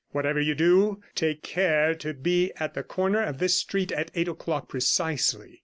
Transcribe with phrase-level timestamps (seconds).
[0.13, 4.27] Whatever you do, take care to be at the corner of this street at eight
[4.27, 5.59] o'clock precisely.